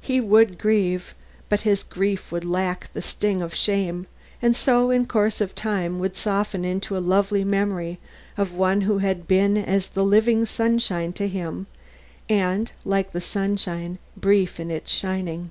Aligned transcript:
He 0.00 0.20
would 0.20 0.58
grieve, 0.60 1.12
but 1.48 1.62
his 1.62 1.82
grief 1.82 2.30
would 2.30 2.44
lack 2.44 2.88
the 2.92 3.02
sting 3.02 3.42
of 3.42 3.52
shame, 3.52 4.06
and 4.40 4.54
so 4.54 4.92
in 4.92 5.06
course 5.08 5.40
of 5.40 5.56
time 5.56 5.98
would 5.98 6.14
soften 6.16 6.64
into 6.64 6.96
a 6.96 7.00
lovely 7.02 7.42
memory 7.42 7.98
of 8.36 8.52
one 8.52 8.82
who 8.82 8.98
had 8.98 9.26
been 9.26 9.56
as 9.56 9.88
the 9.88 10.04
living 10.04 10.46
sunshine 10.46 11.12
to 11.14 11.26
him 11.26 11.66
and, 12.28 12.70
like 12.84 13.10
the 13.10 13.20
sunshine, 13.20 13.98
brief 14.16 14.60
in 14.60 14.70
its 14.70 14.92
shining. 14.92 15.50